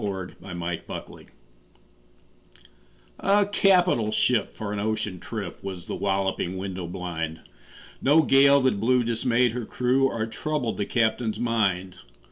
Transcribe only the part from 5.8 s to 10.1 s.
The Walloping Window blind No gale that blew dismayed her crew